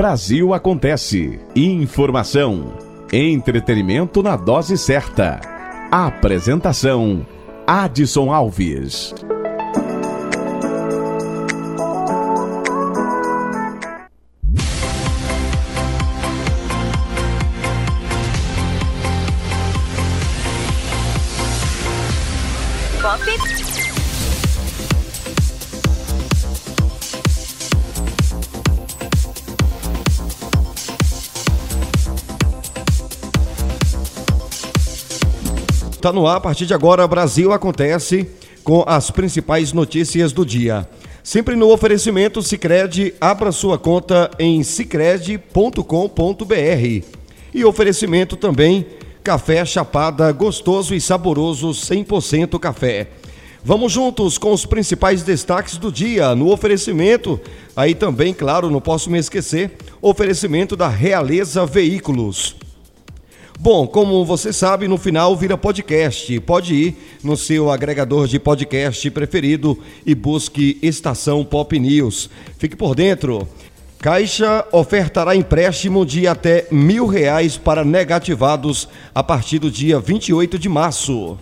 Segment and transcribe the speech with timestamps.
[0.00, 1.38] Brasil Acontece.
[1.54, 2.72] Informação.
[3.12, 5.38] Entretenimento na dose certa.
[5.90, 7.26] Apresentação:
[7.66, 9.14] Adson Alves.
[36.00, 37.06] Está no ar a partir de agora.
[37.06, 38.26] Brasil acontece
[38.64, 40.88] com as principais notícias do dia.
[41.22, 47.04] Sempre no oferecimento Sicredi, abra sua conta em sicredi.com.br.
[47.52, 48.86] E oferecimento também
[49.22, 53.08] café chapada gostoso e saboroso 100% café.
[53.62, 57.38] Vamos juntos com os principais destaques do dia no oferecimento.
[57.76, 62.56] Aí também, claro, não posso me esquecer, oferecimento da Realeza Veículos.
[63.62, 66.40] Bom, como você sabe, no final vira podcast.
[66.40, 72.30] Pode ir no seu agregador de podcast preferido e busque Estação Pop News.
[72.56, 73.46] Fique por dentro.
[73.98, 80.70] Caixa ofertará empréstimo de até mil reais para negativados a partir do dia 28 de
[80.70, 81.36] março.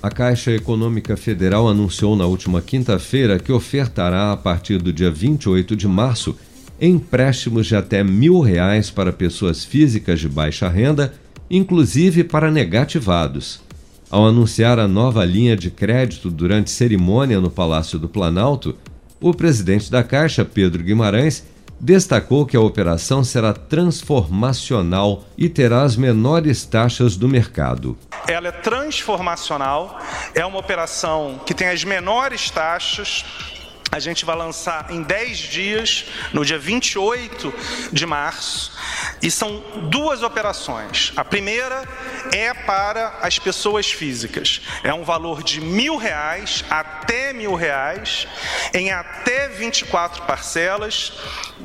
[0.00, 5.74] A Caixa Econômica Federal anunciou na última quinta-feira que ofertará a partir do dia 28
[5.74, 6.36] de março
[6.80, 11.12] empréstimos de até mil reais para pessoas físicas de baixa renda
[11.56, 13.62] inclusive para negativados.
[14.10, 18.76] Ao anunciar a nova linha de crédito durante cerimônia no Palácio do Planalto,
[19.20, 21.44] o presidente da Caixa, Pedro Guimarães,
[21.78, 27.96] destacou que a operação será transformacional e terá as menores taxas do mercado.
[28.26, 30.00] Ela é transformacional,
[30.34, 33.24] é uma operação que tem as menores taxas
[33.94, 37.54] a gente vai lançar em 10 dias, no dia 28
[37.92, 38.72] de março,
[39.22, 41.12] e são duas operações.
[41.14, 41.86] A primeira
[42.32, 44.62] é para as pessoas físicas.
[44.82, 48.26] É um valor de mil reais até mil reais,
[48.72, 51.12] em até 24 parcelas,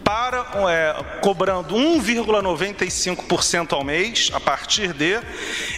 [0.04, 5.20] para é, cobrando 1,95% ao mês, a partir de,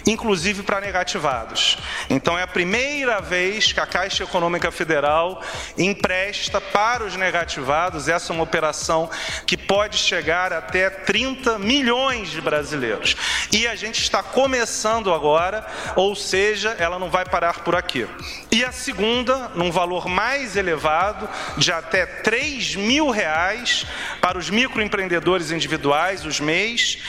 [0.06, 1.78] inclusive para negativados.
[2.10, 5.42] Então é a primeira vez que a Caixa Econômica Federal
[5.78, 8.08] empresta para os negativados.
[8.08, 9.10] Essa é uma operação
[9.46, 13.16] que pode chegar até 30 milhões de brasileiros.
[13.52, 15.66] E a gente está começando agora,
[15.96, 18.08] ou seja, ela não vai parar por aqui.
[18.52, 23.86] E a segunda, num valor mais elevado, de até 3 mil reais
[24.20, 27.00] para os microempreendedores individuais, os MEIs,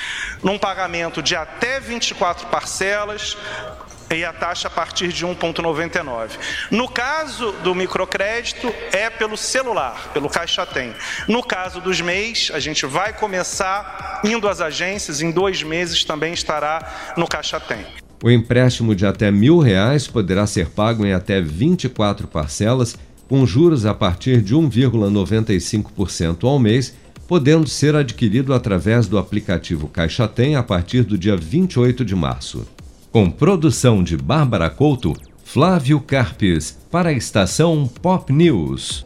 [0.43, 3.37] num pagamento de até 24 parcelas,
[4.15, 6.31] e a taxa a partir de 1,99.
[6.71, 10.93] No caso do microcrédito, é pelo celular, pelo Caixa Tem.
[11.29, 16.33] No caso dos MEIs, a gente vai começar indo às agências, em dois meses também
[16.33, 17.85] estará no Caixa Tem.
[18.23, 22.97] O empréstimo de até mil reais poderá ser pago em até 24 parcelas,
[23.29, 26.95] com juros a partir de 1,95% ao mês,
[27.27, 32.65] podendo ser adquirido através do aplicativo Caixa Tem a partir do dia 28 de março.
[33.13, 35.13] Com produção de Bárbara Couto,
[35.45, 39.05] Flávio Carpes, para a estação Pop News.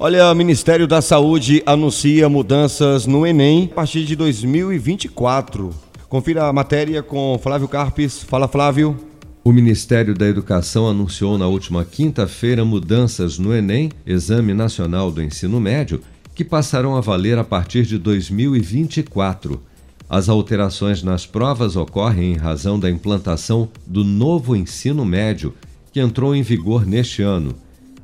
[0.00, 5.70] Olha, o Ministério da Saúde anuncia mudanças no Enem a partir de 2024.
[6.08, 8.20] Confira a matéria com Flávio Carpes.
[8.24, 9.15] Fala, Flávio.
[9.46, 15.60] O Ministério da Educação anunciou na última quinta-feira mudanças no Enem, Exame Nacional do Ensino
[15.60, 16.02] Médio,
[16.34, 19.62] que passarão a valer a partir de 2024.
[20.08, 25.54] As alterações nas provas ocorrem em razão da implantação do novo ensino médio,
[25.92, 27.54] que entrou em vigor neste ano.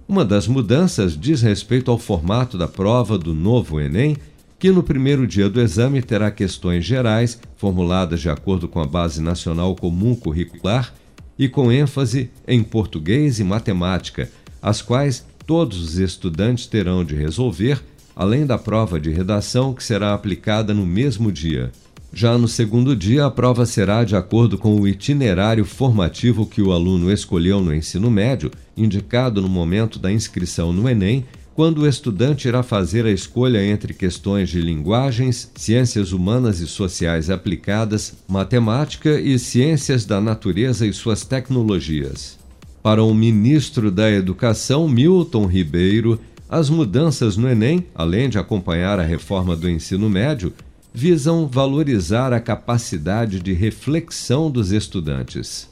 [0.07, 4.17] Uma das mudanças diz respeito ao formato da prova do novo Enem,
[4.61, 9.21] que no primeiro dia do exame terá questões gerais, formuladas de acordo com a Base
[9.21, 10.95] Nacional Comum Curricular
[11.43, 14.31] e com ênfase em português e matemática,
[14.63, 17.83] as quais todos os estudantes terão de resolver,
[18.15, 21.73] além da prova de redação que será aplicada no mesmo dia.
[22.13, 26.71] Já no segundo dia, a prova será de acordo com o itinerário formativo que o
[26.71, 32.49] aluno escolheu no ensino médio, indicado no momento da inscrição no Enem, quando o estudante
[32.49, 39.39] irá fazer a escolha entre questões de linguagens, ciências humanas e sociais aplicadas, matemática e
[39.39, 42.39] ciências da natureza e suas tecnologias.
[42.83, 46.19] Para o ministro da Educação, Milton Ribeiro,
[46.49, 50.53] as mudanças no Enem, além de acompanhar a reforma do ensino médio,
[50.93, 55.71] visam valorizar a capacidade de reflexão dos estudantes.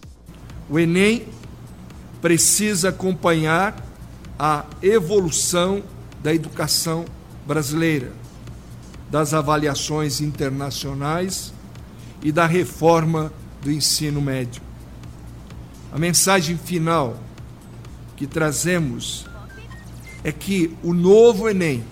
[0.68, 1.24] O Enem
[2.20, 3.89] precisa acompanhar
[4.42, 5.82] a evolução
[6.22, 7.04] da educação
[7.46, 8.10] brasileira,
[9.10, 11.52] das avaliações internacionais
[12.22, 14.62] e da reforma do ensino médio.
[15.92, 17.19] A mensagem final
[18.16, 19.26] que trazemos
[20.25, 21.84] é que o novo Enem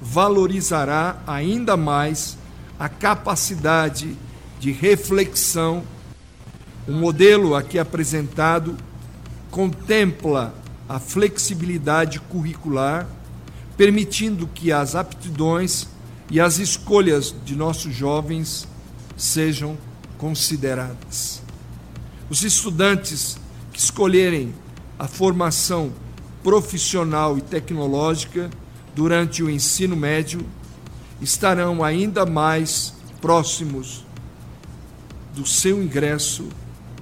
[0.00, 2.38] valorizará ainda mais
[2.78, 4.16] a capacidade
[4.58, 5.82] de reflexão.
[6.88, 8.74] O modelo aqui apresentado
[9.50, 13.06] contempla a flexibilidade curricular,
[13.76, 15.88] permitindo que as aptidões
[16.30, 18.66] e as escolhas de nossos jovens
[19.16, 19.76] sejam
[20.18, 21.42] consideradas.
[22.28, 23.38] Os estudantes
[23.72, 24.54] que escolherem
[24.98, 25.92] a formação
[26.42, 28.50] profissional e tecnológica
[28.94, 30.44] durante o ensino médio
[31.20, 34.04] estarão ainda mais próximos
[35.34, 36.48] do seu ingresso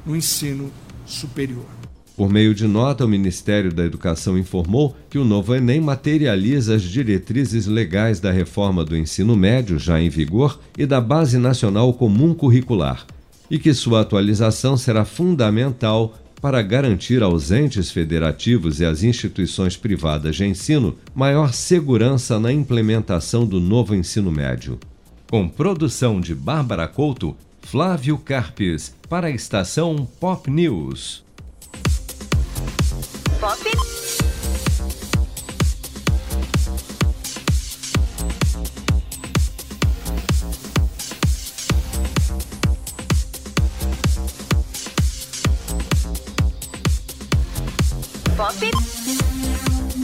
[0.04, 0.72] no ensino
[1.06, 1.73] superior.
[2.16, 6.82] Por meio de nota, o Ministério da Educação informou que o novo Enem materializa as
[6.82, 12.32] diretrizes legais da reforma do ensino médio, já em vigor, e da Base Nacional Comum
[12.32, 13.04] Curricular,
[13.50, 20.36] e que sua atualização será fundamental para garantir aos entes federativos e às instituições privadas
[20.36, 24.78] de ensino maior segurança na implementação do novo ensino médio.
[25.28, 31.23] Com produção de Bárbara Couto, Flávio Carpes, para a estação Pop News.
[33.40, 33.58] Pop
[48.36, 48.70] Pop.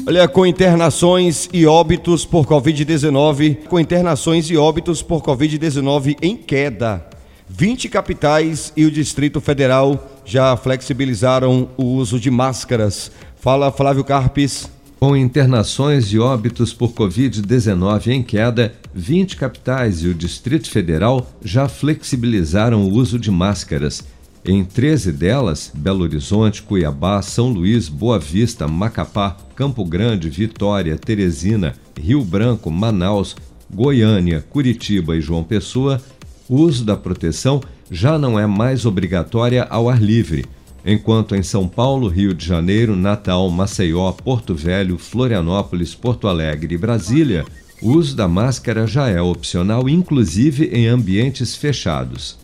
[0.07, 7.07] Olha, com internações e óbitos por Covid-19, com internações e óbitos por Covid-19 em queda.
[7.49, 13.11] 20 capitais e o Distrito Federal já flexibilizaram o uso de máscaras.
[13.35, 14.71] Fala Flávio Carpes.
[15.01, 21.69] Com internações e óbitos por Covid-19 em queda, 20 capitais e o Distrito Federal já
[21.69, 24.05] flexibilizaram o uso de máscaras.
[24.45, 31.75] Em 13 delas, Belo Horizonte, Cuiabá, São Luís, Boa Vista, Macapá, Campo Grande, Vitória, Teresina,
[32.01, 33.35] Rio Branco, Manaus,
[33.69, 36.01] Goiânia, Curitiba e João Pessoa,
[36.49, 37.61] o uso da proteção
[37.91, 40.47] já não é mais obrigatória ao ar livre,
[40.85, 46.79] enquanto em São Paulo, Rio de Janeiro, Natal, Maceió, Porto Velho, Florianópolis, Porto Alegre e
[46.79, 47.45] Brasília,
[47.83, 52.39] o uso da máscara já é opcional, inclusive em ambientes fechados.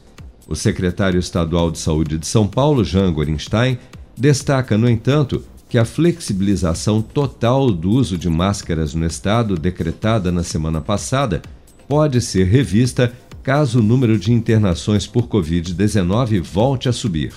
[0.49, 3.79] O secretário estadual de Saúde de São Paulo, Jean Gorenstein,
[4.17, 10.43] destaca, no entanto, que a flexibilização total do uso de máscaras no estado, decretada na
[10.43, 11.43] semana passada,
[11.89, 13.13] pode ser revista
[13.47, 17.33] caso o número de internações por Covid-19 volte a subir.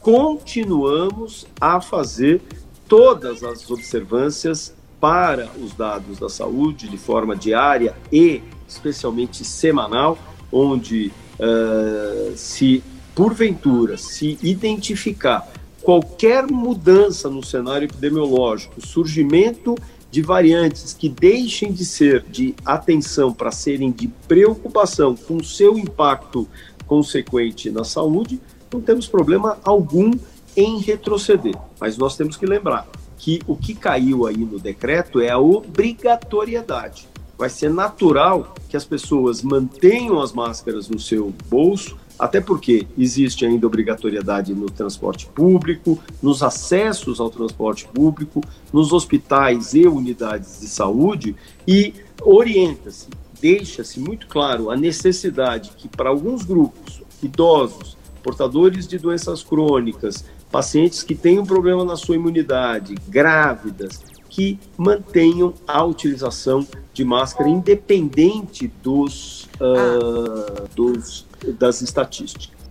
[0.00, 2.42] Continuamos a fazer
[2.88, 10.18] todas as observâncias para os dados da saúde de forma diária e especialmente semanal,
[10.50, 12.82] onde uh, se
[13.14, 15.48] porventura se identificar
[15.80, 19.76] qualquer mudança no cenário epidemiológico, surgimento
[20.12, 26.46] de variantes que deixem de ser de atenção para serem de preocupação com seu impacto
[26.86, 28.38] consequente na saúde,
[28.70, 30.12] não temos problema algum
[30.54, 31.54] em retroceder.
[31.80, 37.10] Mas nós temos que lembrar que o que caiu aí no decreto é a obrigatoriedade
[37.42, 43.44] vai ser natural que as pessoas mantenham as máscaras no seu bolso, até porque existe
[43.44, 48.40] ainda obrigatoriedade no transporte público, nos acessos ao transporte público,
[48.72, 51.34] nos hospitais e unidades de saúde,
[51.66, 53.08] e orienta-se,
[53.40, 61.02] deixa-se muito claro a necessidade que, para alguns grupos, idosos, portadores de doenças crônicas, pacientes
[61.02, 64.00] que têm um problema na sua imunidade, grávidas,
[64.30, 66.64] que mantenham a utilização
[66.94, 72.62] de máscara independente dos, uh, dos das estatísticas.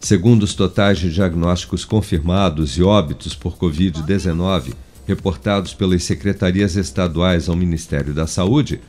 [0.00, 4.72] Segundo os totais de diagnósticos confirmados e óbitos por Covid-19
[5.06, 8.82] reportados pelas secretarias estaduais ao Ministério da Saúde,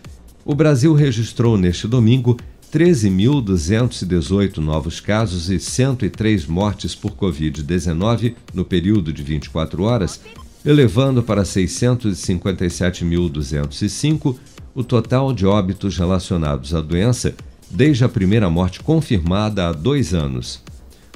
[0.44, 2.38] o Brasil registrou neste domingo
[2.74, 10.20] 13.218 novos casos e 103 mortes por Covid-19 no período de 24 horas,
[10.66, 14.36] elevando para 657.205
[14.76, 17.34] o total de óbitos relacionados à doença
[17.70, 20.62] desde a primeira morte confirmada há dois anos.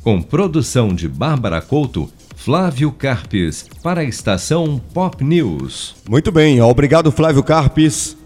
[0.03, 5.95] Com produção de Bárbara Couto, Flávio Carpes, para a estação Pop News.
[6.09, 8.17] Muito bem, obrigado Flávio Carpes.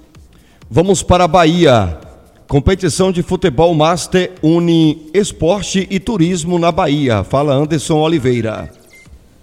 [0.70, 1.98] Vamos para a Bahia.
[2.48, 7.22] Competição de futebol Master une esporte e turismo na Bahia.
[7.22, 8.70] Fala Anderson Oliveira.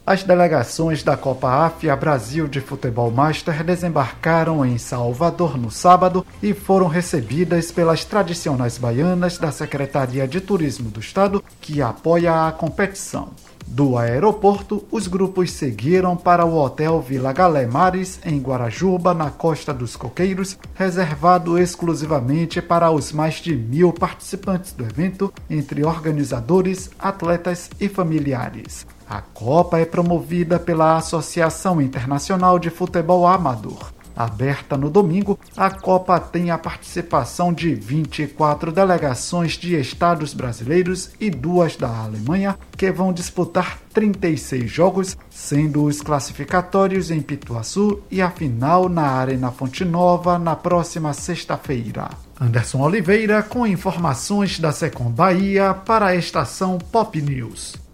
[0.06, 6.54] As delegações da Copa Áfia Brasil de Futebol Master desembarcaram em Salvador no sábado e
[6.54, 13.30] foram recebidas pelas tradicionais baianas da Secretaria de Turismo do Estado, que apoia a competição.
[13.68, 19.74] Do aeroporto, os grupos seguiram para o Hotel Vila Galé Mares, em Guarajuba, na Costa
[19.74, 27.70] dos Coqueiros, reservado exclusivamente para os mais de mil participantes do evento, entre organizadores, atletas
[27.80, 28.86] e familiares.
[29.10, 33.95] A Copa é promovida pela Associação Internacional de Futebol Amador.
[34.16, 41.30] Aberta no domingo, a Copa tem a participação de 24 delegações de estados brasileiros e
[41.30, 48.30] duas da Alemanha, que vão disputar 36 jogos, sendo os classificatórios em Pituaçu e a
[48.30, 52.10] final na Arena Fonte Nova na próxima sexta-feira.
[52.40, 57.85] Anderson Oliveira com informações da Secom Bahia para a estação Pop News.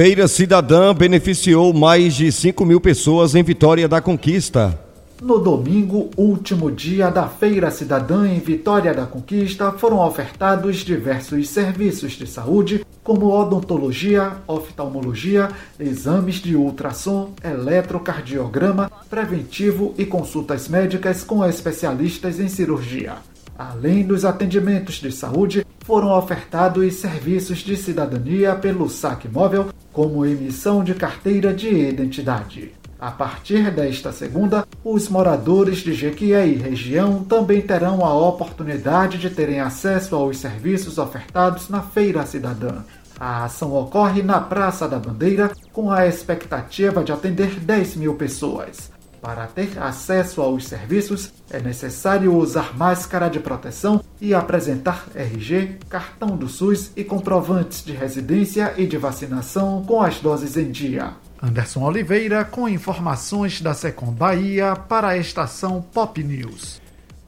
[0.00, 4.78] Feira Cidadã beneficiou mais de 5 mil pessoas em Vitória da Conquista.
[5.20, 12.12] No domingo, último dia da Feira Cidadã em Vitória da Conquista, foram ofertados diversos serviços
[12.12, 15.48] de saúde, como odontologia, oftalmologia,
[15.80, 23.16] exames de ultrassom, eletrocardiograma, preventivo e consultas médicas com especialistas em cirurgia.
[23.58, 30.84] Além dos atendimentos de saúde, foram ofertados serviços de cidadania pelo saque móvel, como emissão
[30.84, 32.74] de carteira de identidade.
[33.00, 39.30] A partir desta segunda, os moradores de Jequié e região também terão a oportunidade de
[39.30, 42.82] terem acesso aos serviços ofertados na Feira Cidadã.
[43.18, 48.90] A ação ocorre na Praça da Bandeira, com a expectativa de atender 10 mil pessoas.
[49.20, 56.36] Para ter acesso aos serviços, é necessário usar máscara de proteção e apresentar RG, cartão
[56.36, 61.14] do SUS e comprovantes de residência e de vacinação com as doses em dia.
[61.42, 66.80] Anderson Oliveira com informações da Secom Bahia para a estação Pop News.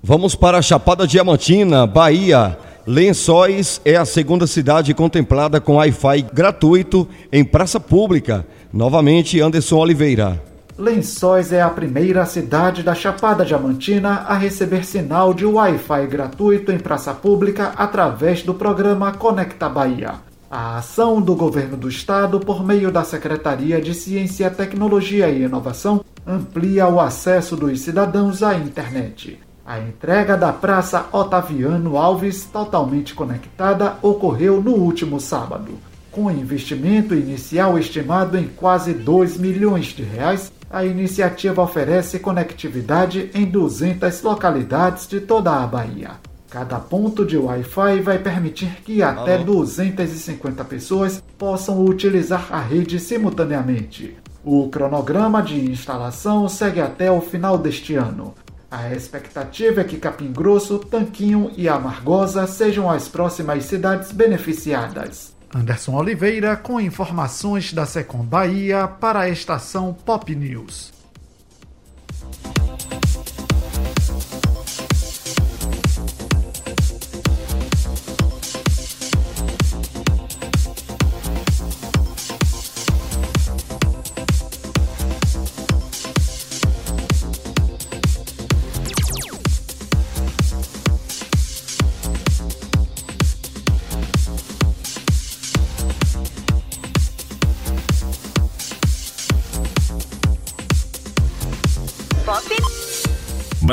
[0.02, 2.56] Vamos para a Chapada Diamantina, Bahia.
[2.86, 8.46] Lençóis é a segunda cidade contemplada com Wi-Fi gratuito em praça pública.
[8.72, 10.49] Novamente, Anderson Oliveira.
[10.80, 16.78] Lençóis é a primeira cidade da Chapada Diamantina a receber sinal de Wi-Fi gratuito em
[16.78, 20.14] praça pública através do programa Conecta Bahia.
[20.50, 26.02] A ação do governo do estado, por meio da Secretaria de Ciência, Tecnologia e Inovação,
[26.26, 29.38] amplia o acesso dos cidadãos à internet.
[29.66, 35.72] A entrega da Praça Otaviano Alves, totalmente conectada, ocorreu no último sábado.
[36.10, 43.44] Com investimento inicial estimado em quase 2 milhões de reais, a iniciativa oferece conectividade em
[43.44, 46.12] 200 localidades de toda a Bahia.
[46.48, 49.64] Cada ponto de Wi-Fi vai permitir que até Alô?
[49.64, 54.16] 250 pessoas possam utilizar a rede simultaneamente.
[54.44, 58.34] O cronograma de instalação segue até o final deste ano.
[58.70, 65.34] A expectativa é que Capim Grosso, Tanquinho e Amargosa sejam as próximas cidades beneficiadas.
[65.54, 70.99] Anderson Oliveira com informações da Secom Bahia para a estação Pop News.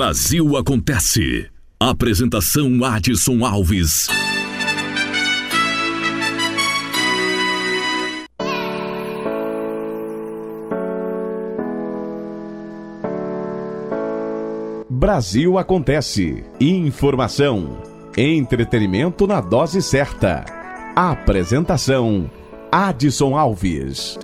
[0.08, 1.50] Brasil Acontece.
[1.78, 4.08] Apresentação Adson Alves.
[14.90, 16.42] Brasil Acontece.
[16.58, 17.84] Informação.
[18.16, 20.46] Entretenimento na dose certa.
[20.96, 22.32] Apresentação:
[22.72, 24.18] Adson Alves.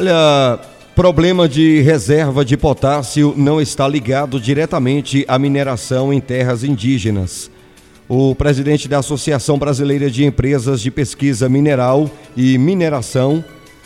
[0.00, 0.58] Olha,
[0.96, 7.50] problema de reserva de potássio não está ligado diretamente à mineração em terras indígenas.
[8.08, 13.44] O presidente da Associação Brasileira de Empresas de Pesquisa Mineral e Mineração,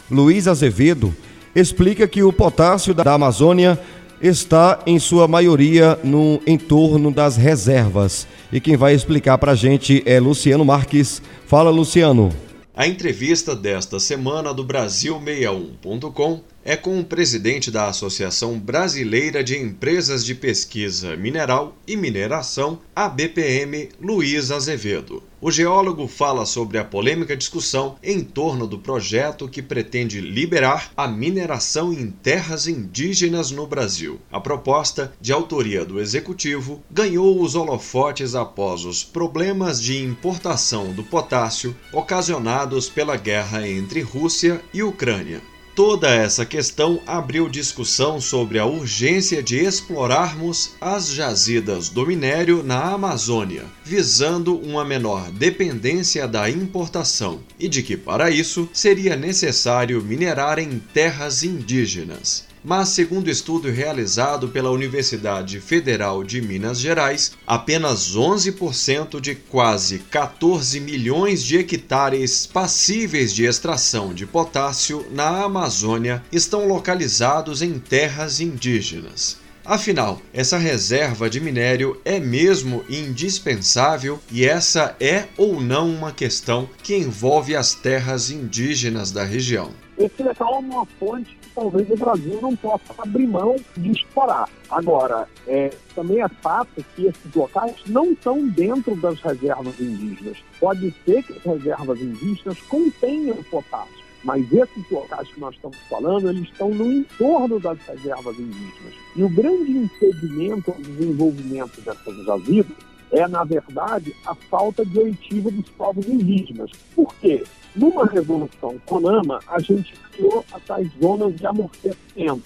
[0.09, 1.13] Luiz Azevedo,
[1.53, 3.77] explica que o potássio da Amazônia
[4.23, 8.25] está, em sua maioria, no entorno das reservas.
[8.53, 11.21] E quem vai explicar para a gente é Luciano Marques.
[11.45, 12.31] Fala, Luciano.
[12.77, 20.25] A entrevista desta semana do Brasil61.com é com o presidente da Associação Brasileira de Empresas
[20.25, 25.23] de Pesquisa Mineral e Mineração, a BPM, Luiz Azevedo.
[25.43, 31.07] O geólogo fala sobre a polêmica discussão em torno do projeto que pretende liberar a
[31.07, 34.19] mineração em terras indígenas no Brasil.
[34.33, 41.05] A proposta, de autoria do executivo, ganhou os holofotes após os problemas de importação do
[41.05, 45.43] potássio ocasionados pela guerra entre Rússia e Ucrânia.
[45.75, 52.93] Toda essa questão abriu discussão sobre a urgência de explorarmos as jazidas do minério na
[52.93, 60.61] Amazônia, visando uma menor dependência da importação, e de que, para isso, seria necessário minerar
[60.61, 69.21] em terras indígenas mas, segundo estudo realizado pela Universidade Federal de Minas Gerais, apenas 11%
[69.21, 77.61] de quase 14 milhões de hectares passíveis de extração de potássio na Amazônia estão localizados
[77.61, 79.45] em terras indígenas.
[79.63, 86.69] Afinal, essa reserva de minério é mesmo indispensável e essa é ou não uma questão
[86.83, 89.71] que envolve as terras indígenas da região.
[89.97, 94.49] Local é uma fonte talvez o Brasil não possa abrir mão de explorar.
[94.71, 100.39] Agora, é, também é fato que esses locais não estão dentro das reservas indígenas.
[100.59, 106.31] Pode ser que as reservas indígenas contenham potássio mas esses locais que nós estamos falando,
[106.31, 108.95] eles estão no entorno das reservas indígenas.
[109.15, 112.75] E o grande impedimento ao desenvolvimento dessas jazidas
[113.13, 116.71] é, na verdade, a falta de oitiva dos povos indígenas.
[116.95, 117.45] Por quê?
[117.75, 122.43] Numa resolução CONAMA, a gente criou as zonas de amortecimento.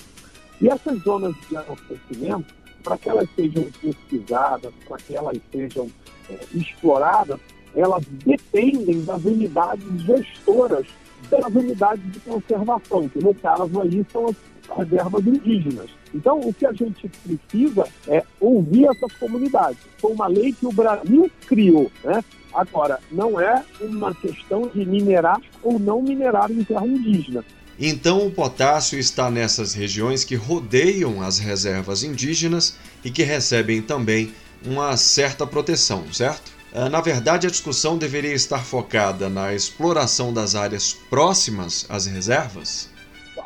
[0.60, 5.90] E essas zonas de amortecimento, para que elas sejam pesquisadas, para que elas sejam
[6.30, 7.38] é, exploradas,
[7.74, 10.86] elas dependem das unidades gestoras
[11.28, 14.36] pelas unidades de conservação, que no caso aí são as
[14.76, 15.90] reservas indígenas.
[16.14, 19.78] Então, o que a gente precisa é ouvir essas comunidades.
[19.98, 22.22] Foi uma lei que o Brasil criou, né?
[22.52, 27.44] Agora, não é uma questão de minerar ou não minerar em terra indígena.
[27.78, 34.32] Então, o potássio está nessas regiões que rodeiam as reservas indígenas e que recebem também
[34.64, 36.57] uma certa proteção, certo?
[36.72, 42.90] Ah, na verdade, a discussão deveria estar focada na exploração das áreas próximas às reservas?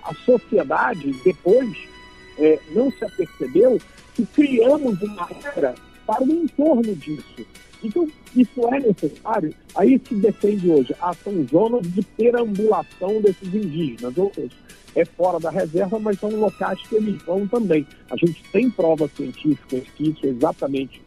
[0.05, 1.77] A sociedade, depois,
[2.39, 3.81] é, não se apercebeu
[4.15, 5.75] que criamos uma regra
[6.07, 7.47] para o entorno disso.
[7.83, 9.55] Então, isso é necessário.
[9.75, 14.51] Aí se defende hoje, ah, são zonas de perambulação desses indígenas, ou seja,
[14.95, 17.87] é fora da reserva, mas são locais que eles vão também.
[18.11, 21.02] A gente tem provas científicas que isso é exatamente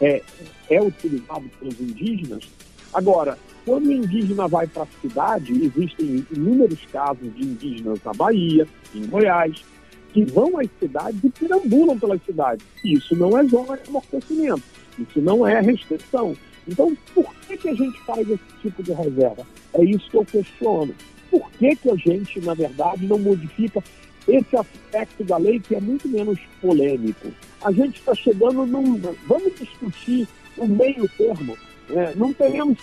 [0.00, 0.22] é,
[0.70, 2.44] é utilizado pelos indígenas.
[2.92, 8.66] Agora, quando o indígena vai para a cidade, existem inúmeros casos de indígenas na Bahia,
[8.94, 9.64] em Goiás,
[10.12, 12.64] que vão às cidades e perambulam pelas cidades.
[12.84, 14.62] Isso não é zona de amortecimento,
[14.98, 16.36] isso não é restrição.
[16.66, 19.46] Então, por que, que a gente faz esse tipo de reserva?
[19.74, 20.94] É isso que eu questiono.
[21.30, 23.82] Por que, que a gente, na verdade, não modifica
[24.26, 27.28] esse aspecto da lei que é muito menos polêmico?
[27.62, 29.00] A gente está chegando num.
[29.26, 31.56] Vamos discutir o meio termo.
[31.90, 32.78] É, não teremos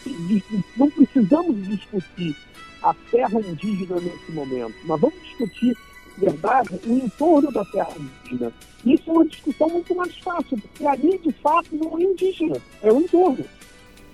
[0.77, 2.35] não precisamos discutir
[2.81, 5.75] a terra indígena nesse momento, mas vamos discutir
[6.17, 8.53] verdade, o entorno da terra indígena.
[8.85, 12.91] Isso é uma discussão muito mais fácil, porque ali, de fato, não é indígena, é
[12.91, 13.45] o entorno.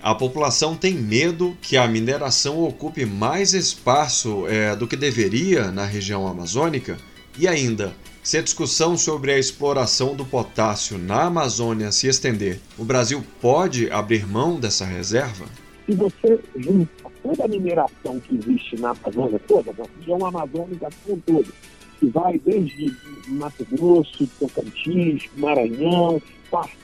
[0.02, 5.84] A população tem medo que a mineração ocupe mais espaço é, do que deveria na
[5.84, 6.96] região amazônica?
[7.38, 12.84] E ainda, se a discussão sobre a exploração do potássio na Amazônia se estender, o
[12.84, 15.46] Brasil pode abrir mão dessa reserva?
[15.86, 21.22] Se você junta toda a mineração que existe na Amazônia toda, na região amazônica como
[21.26, 21.52] todo,
[21.98, 22.94] que vai desde
[23.28, 26.76] Mato Grosso, Tocantins, Maranhão, parte,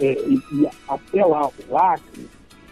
[0.00, 2.28] é, e, e até lá, o Acre,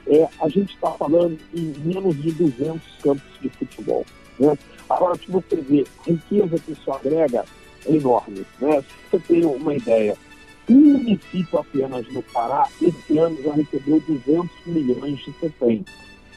[0.06, 4.04] é, a gente está falando em menos de 200 campos de futebol.
[4.38, 4.56] Né?
[4.88, 7.44] Agora, se você vê a riqueza que isso agrega,
[7.86, 8.44] é enorme.
[8.60, 8.84] Né?
[9.10, 10.16] Você tem uma ideia,
[10.68, 15.84] um município apenas no Pará, esse ano já recebeu 200 milhões de CPM.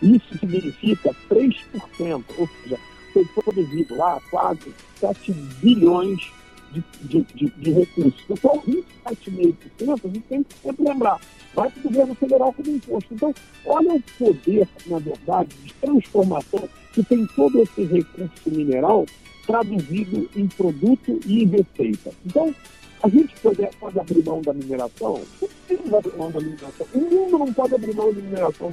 [0.02, 2.78] Isso significa 3%, ou seja,
[3.14, 6.32] foi produzido lá quase 7 bilhões
[6.72, 8.24] de, de, de, de recursos.
[8.30, 11.20] Então, 27,5%, a gente tem que sempre lembrar,
[11.56, 13.14] vai para o governo federal como imposto.
[13.14, 13.34] Então,
[13.66, 19.06] olha o poder, na verdade, de transformação que tem todo esse recurso mineral
[19.48, 22.12] traduzido em produto e em receita.
[22.26, 22.54] Então,
[23.02, 25.22] a gente pode, pode abrir mão da mineração?
[25.42, 26.88] Não precisa abrir mão da mineração.
[26.94, 28.70] O mundo não pode abrir mão da mineração.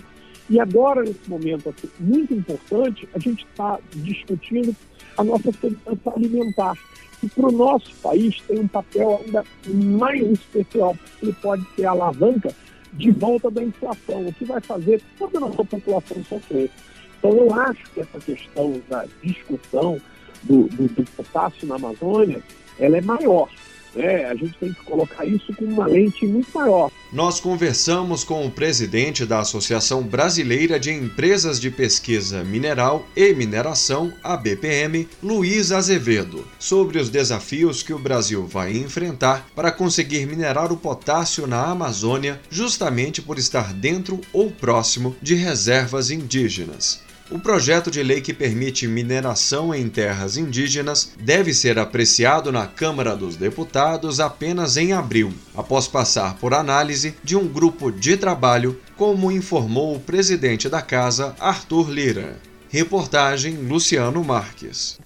[0.51, 4.75] E agora, nesse momento assim, muito importante, a gente está discutindo
[5.17, 6.75] a nossa segurança alimentar,
[7.21, 11.87] que para o nosso país tem um papel ainda mais especial, porque ele pode ser
[11.87, 12.55] a alavanca
[12.93, 16.71] de volta da inflação, o que vai fazer toda a nossa população sofrer.
[17.19, 20.01] Então, eu acho que essa questão da discussão
[20.45, 22.43] do, do, do potássio na Amazônia,
[22.79, 23.49] ela é maior.
[23.97, 26.91] É, a gente tem que colocar isso com uma lente muito maior.
[27.13, 34.13] Nós conversamos com o presidente da Associação Brasileira de Empresas de Pesquisa Mineral e Mineração,
[34.23, 40.73] a BPM, Luiz Azevedo, sobre os desafios que o Brasil vai enfrentar para conseguir minerar
[40.73, 47.04] o potássio na Amazônia, justamente por estar dentro ou próximo de reservas indígenas.
[47.31, 53.17] O projeto de lei que permite mineração em terras indígenas deve ser apreciado na Câmara
[53.17, 59.33] dos Deputados apenas em abril, após passar por análise de um grupo de trabalho, como
[59.33, 62.37] informou o presidente da casa, Arthur Lira.
[62.69, 64.99] Reportagem Luciano Marques.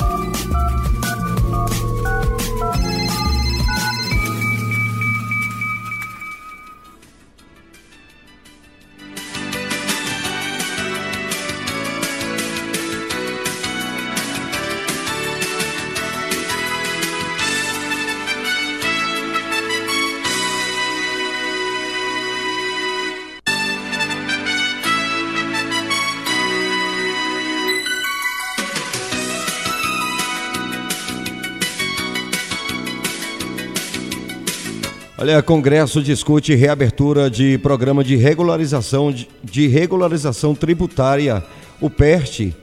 [35.28, 39.14] Olha, Congresso discute reabertura de programa de regularização
[39.44, 41.44] de regularização tributária,
[41.82, 42.54] o PERT.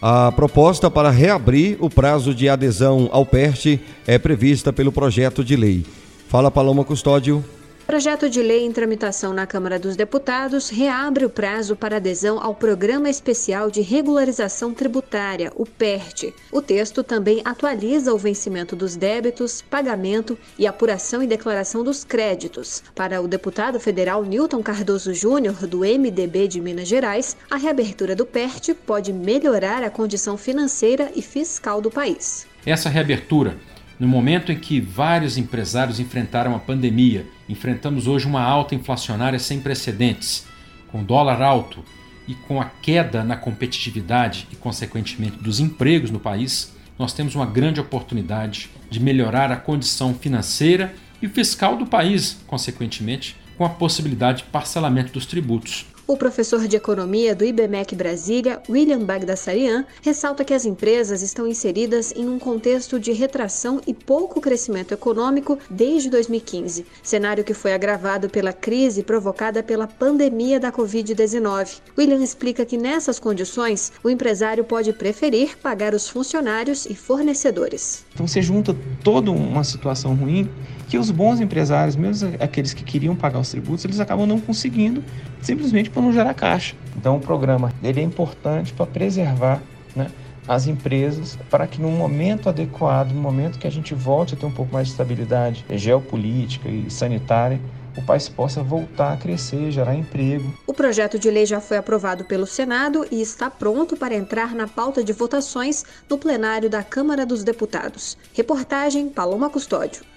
[0.00, 5.54] A proposta para reabrir o prazo de adesão ao PERT é prevista pelo projeto de
[5.54, 5.84] lei.
[6.26, 7.44] Fala Paloma Custódio.
[7.90, 12.54] Projeto de lei em tramitação na Câmara dos Deputados reabre o prazo para adesão ao
[12.54, 16.32] Programa Especial de Regularização Tributária, o PERT.
[16.52, 22.80] O texto também atualiza o vencimento dos débitos, pagamento e apuração e declaração dos créditos.
[22.94, 28.24] Para o deputado federal Newton Cardoso Júnior, do MDB de Minas Gerais, a reabertura do
[28.24, 32.46] PERT pode melhorar a condição financeira e fiscal do país.
[32.64, 33.58] Essa reabertura
[34.00, 39.60] no momento em que vários empresários enfrentaram a pandemia, enfrentamos hoje uma alta inflacionária sem
[39.60, 40.46] precedentes,
[40.88, 41.84] com dólar alto
[42.26, 47.44] e com a queda na competitividade e, consequentemente, dos empregos no país, nós temos uma
[47.44, 54.38] grande oportunidade de melhorar a condição financeira e fiscal do país, consequentemente, com a possibilidade
[54.38, 55.84] de parcelamento dos tributos.
[56.10, 62.12] O professor de economia do IBMEC Brasília, William Bagdasarian, ressalta que as empresas estão inseridas
[62.16, 68.28] em um contexto de retração e pouco crescimento econômico desde 2015, cenário que foi agravado
[68.28, 71.80] pela crise provocada pela pandemia da Covid-19.
[71.96, 78.04] William explica que nessas condições, o empresário pode preferir pagar os funcionários e fornecedores.
[78.12, 80.50] Então você junta toda uma situação ruim
[80.90, 85.04] que os bons empresários, mesmo aqueles que queriam pagar os tributos, eles acabam não conseguindo,
[85.40, 86.74] simplesmente por não gerar caixa.
[86.96, 89.62] Então o programa ele é importante para preservar
[89.94, 90.08] né,
[90.48, 94.44] as empresas para que no momento adequado, no momento que a gente volte a ter
[94.44, 97.60] um pouco mais de estabilidade geopolítica e sanitária,
[97.96, 100.52] o país possa voltar a crescer, gerar emprego.
[100.66, 104.66] O projeto de lei já foi aprovado pelo Senado e está pronto para entrar na
[104.66, 108.18] pauta de votações no plenário da Câmara dos Deputados.
[108.32, 110.09] Reportagem Paloma Custódio.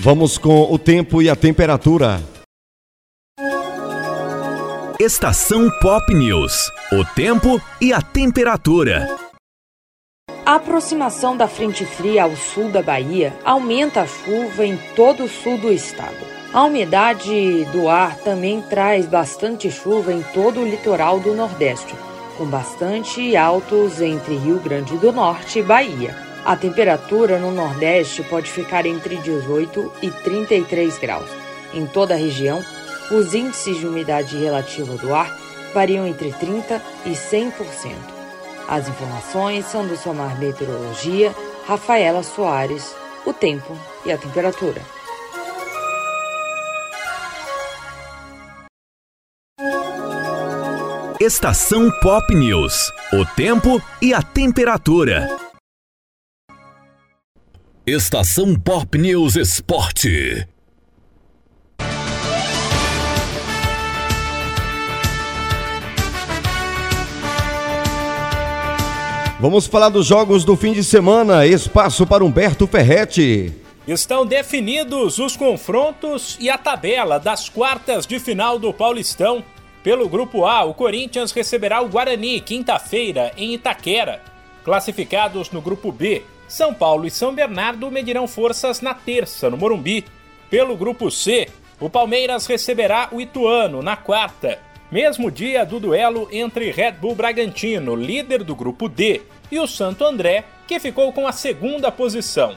[0.00, 2.20] Vamos com o tempo e a temperatura.
[4.98, 6.70] Estação Pop News.
[6.92, 9.16] O tempo e a temperatura.
[10.44, 15.28] A aproximação da frente fria ao sul da Bahia aumenta a chuva em todo o
[15.28, 16.16] sul do estado.
[16.52, 21.94] A umidade do ar também traz bastante chuva em todo o litoral do Nordeste,
[22.36, 26.31] com bastante altos entre Rio Grande do Norte e Bahia.
[26.44, 31.28] A temperatura no Nordeste pode ficar entre 18 e 33 graus.
[31.72, 32.60] Em toda a região,
[33.12, 35.38] os índices de umidade relativa do ar
[35.72, 37.52] variam entre 30% e 100%.
[38.68, 41.32] As informações são do Somar Meteorologia,
[41.66, 44.82] Rafaela Soares, o tempo e a temperatura.
[51.20, 52.90] Estação Pop News.
[53.12, 55.51] O tempo e a temperatura.
[57.84, 60.46] Estação Pop News Esporte.
[69.40, 71.44] Vamos falar dos jogos do fim de semana.
[71.44, 73.52] Espaço para Humberto Ferretti.
[73.88, 79.42] Estão definidos os confrontos e a tabela das quartas de final do Paulistão.
[79.82, 84.22] Pelo grupo A, o Corinthians receberá o Guarani quinta-feira em Itaquera.
[84.62, 90.04] Classificados no grupo B, São Paulo e São Bernardo medirão forças na terça no Morumbi.
[90.50, 91.48] Pelo grupo C,
[91.80, 94.58] o Palmeiras receberá o Ituano na quarta
[94.90, 100.04] mesmo dia do duelo entre Red Bull Bragantino, líder do grupo D, e o Santo
[100.04, 102.54] André, que ficou com a segunda posição.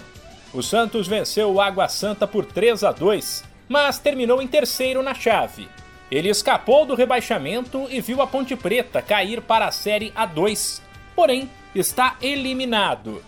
[0.53, 5.13] O Santos venceu o Água Santa por 3 a 2, mas terminou em terceiro na
[5.13, 5.69] chave.
[6.11, 10.81] Ele escapou do rebaixamento e viu a Ponte Preta cair para a Série A2,
[11.15, 13.23] porém está eliminado.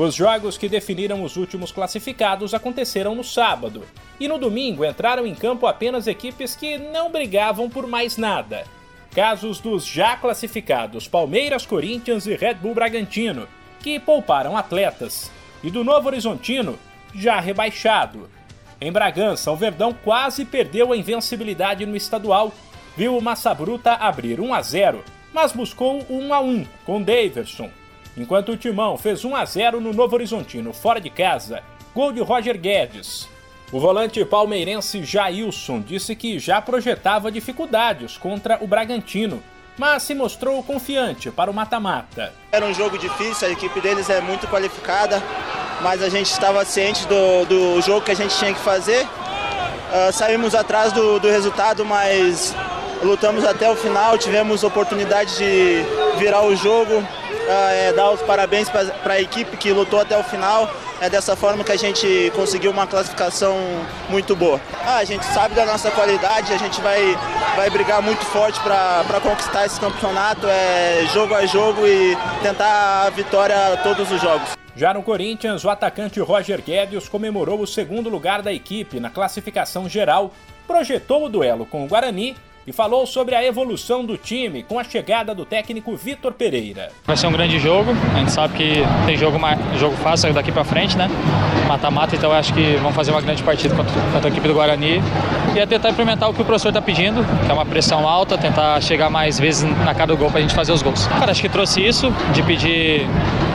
[0.00, 3.82] Os jogos que definiram os últimos classificados aconteceram no sábado,
[4.18, 8.64] e no domingo entraram em campo apenas equipes que não brigavam por mais nada.
[9.14, 13.46] Casos dos já classificados Palmeiras, Corinthians e Red Bull Bragantino,
[13.80, 15.30] que pouparam atletas,
[15.62, 16.78] e do Novo Horizontino,
[17.14, 18.30] já rebaixado.
[18.80, 22.54] Em Bragança, o Verdão quase perdeu a invencibilidade no estadual,
[22.96, 27.70] viu o Massa Bruta abrir 1 a 0, mas buscou 1 a 1 com Daverson
[28.16, 31.62] enquanto o Timão fez 1 a 0 no Novo Horizontino, fora de casa.
[31.94, 33.28] Gol de Roger Guedes.
[33.72, 39.42] O volante palmeirense Jailson disse que já projetava dificuldades contra o Bragantino,
[39.78, 42.32] mas se mostrou confiante para o mata-mata.
[42.50, 45.22] Era um jogo difícil, a equipe deles é muito qualificada,
[45.82, 49.04] mas a gente estava ciente do, do jogo que a gente tinha que fazer.
[49.04, 52.54] Uh, saímos atrás do, do resultado, mas
[53.02, 55.84] lutamos até o final, tivemos oportunidade de
[56.18, 57.06] virar o jogo,
[57.50, 60.70] é, dar os parabéns para a equipe que lutou até o final.
[61.00, 63.56] É dessa forma que a gente conseguiu uma classificação
[64.10, 64.60] muito boa.
[64.84, 67.16] Ah, a gente sabe da nossa qualidade, a gente vai,
[67.56, 73.10] vai brigar muito forte para conquistar esse campeonato, é jogo a jogo e tentar a
[73.10, 74.50] vitória todos os jogos.
[74.76, 79.88] Já no Corinthians, o atacante Roger Guedes comemorou o segundo lugar da equipe na classificação
[79.88, 80.32] geral,
[80.66, 84.84] projetou o duelo com o Guarani e falou sobre a evolução do time com a
[84.84, 86.90] chegada do técnico Vitor Pereira.
[87.04, 89.38] Vai ser um grande jogo, a gente sabe que tem jogo,
[89.78, 91.08] jogo fácil daqui para frente, né?
[91.66, 95.00] Mata-mata, então acho que vamos fazer uma grande partida contra, contra a equipe do Guarani
[95.54, 98.36] e é tentar implementar o que o professor está pedindo, que é uma pressão alta,
[98.36, 101.06] tentar chegar mais vezes na cara do gol para a gente fazer os gols.
[101.06, 103.06] Cara, acho que trouxe isso, de pedir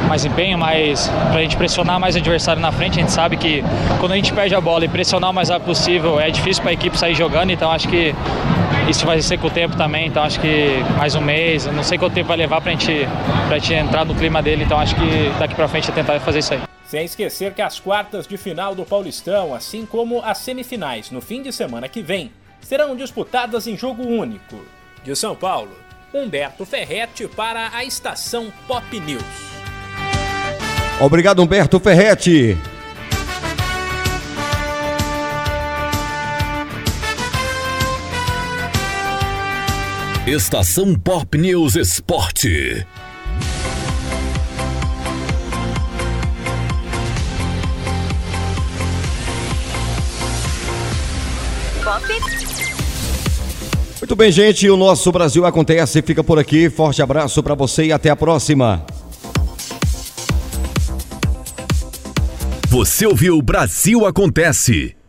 [0.08, 3.00] mais empenho, mais para a gente pressionar mais o adversário na frente.
[3.00, 3.64] A gente sabe que
[4.00, 6.72] quando a gente perde a bola e pressionar o mais rápido possível, é difícil para
[6.72, 8.14] a equipe sair jogando, então acho que
[8.96, 11.98] isso vai ser com o tempo também, então acho que mais um mês, não sei
[11.98, 13.06] quanto tempo vai levar para a gente,
[13.52, 16.54] gente entrar no clima dele, então acho que daqui para frente é tentar fazer isso
[16.54, 16.62] aí.
[16.88, 21.42] Sem esquecer que as quartas de final do Paulistão, assim como as semifinais no fim
[21.42, 22.32] de semana que vem,
[22.62, 24.64] serão disputadas em jogo único.
[25.04, 25.72] De São Paulo,
[26.14, 29.24] Humberto Ferretti para a estação Pop News.
[31.02, 32.58] Obrigado, Humberto Ferretti.
[40.28, 42.84] Estação Pop News Esporte.
[54.00, 54.68] Muito bem, gente.
[54.68, 56.02] O nosso Brasil acontece.
[56.02, 56.72] Fica por aqui.
[56.72, 58.84] Forte abraço para você e até a próxima.
[62.70, 64.96] Você ouviu Brasil Acontece.